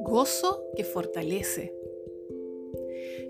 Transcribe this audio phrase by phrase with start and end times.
[0.00, 1.74] Gozo que fortalece.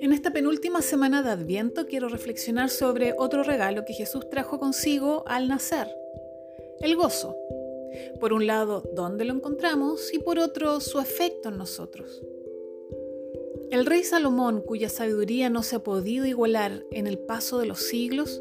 [0.00, 5.24] En esta penúltima semana de Adviento quiero reflexionar sobre otro regalo que Jesús trajo consigo
[5.26, 5.88] al nacer,
[6.80, 7.36] el gozo.
[8.18, 12.22] Por un lado, dónde lo encontramos y por otro, su efecto en nosotros.
[13.70, 17.80] El rey Salomón, cuya sabiduría no se ha podido igualar en el paso de los
[17.80, 18.40] siglos,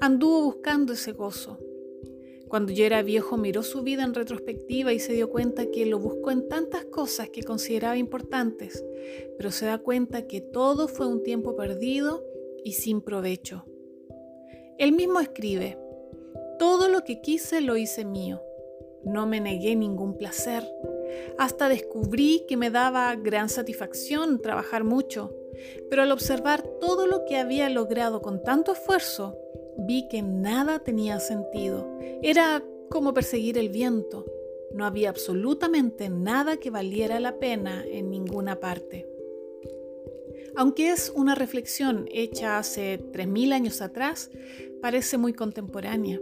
[0.00, 1.58] anduvo buscando ese gozo.
[2.48, 5.98] Cuando yo era viejo miró su vida en retrospectiva y se dio cuenta que lo
[5.98, 8.84] buscó en tantas cosas que consideraba importantes,
[9.36, 12.24] pero se da cuenta que todo fue un tiempo perdido
[12.64, 13.64] y sin provecho.
[14.78, 15.78] Él mismo escribe,
[16.58, 18.42] todo lo que quise lo hice mío,
[19.04, 20.64] no me negué ningún placer
[21.38, 25.32] hasta descubrí que me daba gran satisfacción trabajar mucho,
[25.90, 29.38] pero al observar todo lo que había logrado con tanto esfuerzo,
[29.78, 31.98] vi que nada tenía sentido.
[32.22, 34.26] Era como perseguir el viento.
[34.74, 39.06] No había absolutamente nada que valiera la pena en ninguna parte.
[40.56, 44.30] Aunque es una reflexión hecha hace 3.000 años atrás,
[44.82, 46.20] parece muy contemporánea.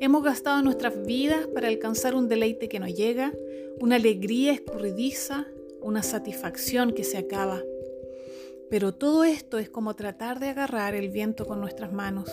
[0.00, 3.32] Hemos gastado nuestras vidas para alcanzar un deleite que no llega,
[3.80, 5.46] una alegría escurridiza,
[5.80, 7.62] una satisfacción que se acaba.
[8.70, 12.30] Pero todo esto es como tratar de agarrar el viento con nuestras manos.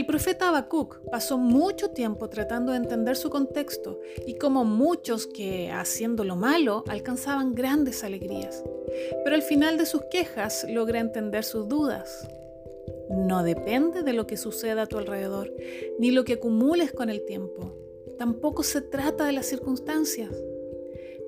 [0.00, 5.70] El profeta Habacuc pasó mucho tiempo tratando de entender su contexto y como muchos que,
[5.70, 8.64] haciendo lo malo, alcanzaban grandes alegrías.
[9.22, 12.26] Pero al final de sus quejas logra entender sus dudas.
[13.10, 15.52] No depende de lo que suceda a tu alrededor,
[15.98, 17.76] ni lo que acumules con el tiempo.
[18.16, 20.30] Tampoco se trata de las circunstancias.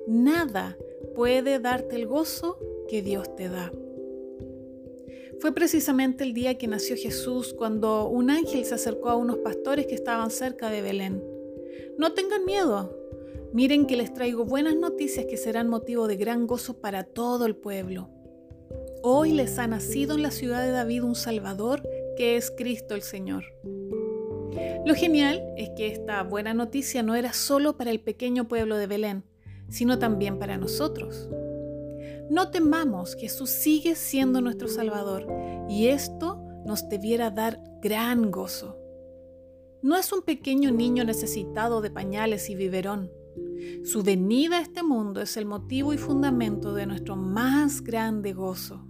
[0.07, 0.79] Nada
[1.13, 2.57] puede darte el gozo
[2.89, 3.71] que Dios te da.
[5.39, 9.87] Fue precisamente el día que nació Jesús cuando un ángel se acercó a unos pastores
[9.87, 11.23] que estaban cerca de Belén.
[11.97, 12.97] No tengan miedo.
[13.53, 17.55] Miren que les traigo buenas noticias que serán motivo de gran gozo para todo el
[17.55, 18.09] pueblo.
[19.03, 21.83] Hoy les ha nacido en la ciudad de David un Salvador
[22.15, 23.43] que es Cristo el Señor.
[24.85, 28.87] Lo genial es que esta buena noticia no era solo para el pequeño pueblo de
[28.87, 29.23] Belén,
[29.69, 31.29] sino también para nosotros.
[32.33, 35.27] No temamos, Jesús sigue siendo nuestro Salvador
[35.69, 38.75] y esto nos debiera dar gran gozo.
[39.83, 43.11] No es un pequeño niño necesitado de pañales y biberón.
[43.83, 48.83] Su venida a este mundo es el motivo y fundamento de nuestro más grande gozo.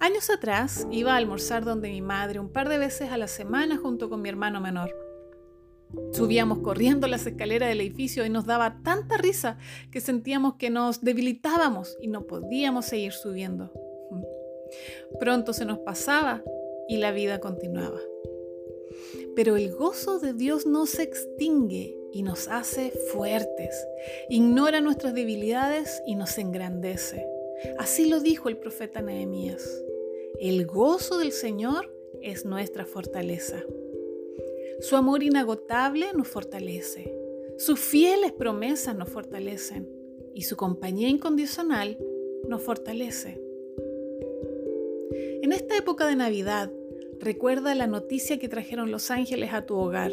[0.00, 3.76] Años atrás iba a almorzar donde mi madre un par de veces a la semana
[3.76, 4.92] junto con mi hermano menor.
[6.12, 9.58] Subíamos corriendo las escaleras del edificio y nos daba tanta risa
[9.90, 13.72] que sentíamos que nos debilitábamos y no podíamos seguir subiendo.
[15.18, 16.42] Pronto se nos pasaba
[16.88, 18.00] y la vida continuaba.
[19.36, 23.86] Pero el gozo de Dios no se extingue y nos hace fuertes,
[24.28, 27.26] ignora nuestras debilidades y nos engrandece.
[27.78, 29.62] Así lo dijo el profeta Nehemías.
[30.40, 33.62] El gozo del Señor es nuestra fortaleza.
[34.80, 37.14] Su amor inagotable nos fortalece.
[37.58, 39.86] Sus fieles promesas nos fortalecen.
[40.34, 41.98] Y su compañía incondicional
[42.48, 43.38] nos fortalece.
[45.42, 46.70] En esta época de Navidad,
[47.18, 50.12] recuerda la noticia que trajeron los ángeles a tu hogar.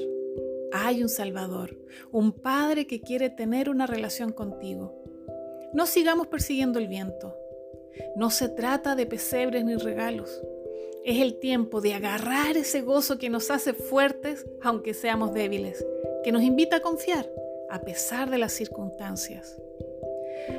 [0.74, 1.78] Hay un Salvador,
[2.12, 5.02] un Padre que quiere tener una relación contigo.
[5.74, 7.38] No sigamos persiguiendo el viento.
[8.18, 10.42] No se trata de pesebres ni regalos.
[11.08, 15.86] Es el tiempo de agarrar ese gozo que nos hace fuertes aunque seamos débiles,
[16.22, 17.32] que nos invita a confiar
[17.70, 19.58] a pesar de las circunstancias.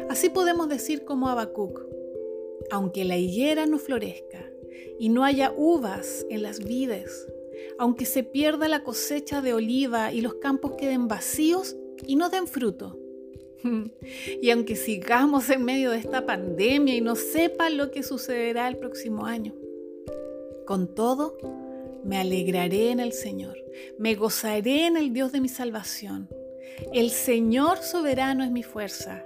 [0.08, 1.82] Así podemos decir como Habacuc,
[2.70, 4.42] aunque la higuera no florezca
[4.98, 7.26] y no haya uvas en las vides,
[7.78, 11.76] aunque se pierda la cosecha de oliva y los campos queden vacíos
[12.06, 12.98] y no den fruto,
[14.40, 18.78] Y aunque sigamos en medio de esta pandemia y no sepa lo que sucederá el
[18.78, 19.54] próximo año,
[20.68, 21.38] con todo,
[22.04, 23.56] me alegraré en el Señor,
[23.96, 26.28] me gozaré en el Dios de mi salvación.
[26.92, 29.24] El Señor soberano es mi fuerza.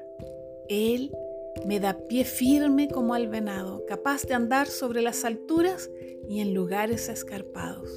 [0.68, 1.10] Él
[1.66, 5.90] me da pie firme como al venado, capaz de andar sobre las alturas
[6.28, 7.90] y en lugares escarpados.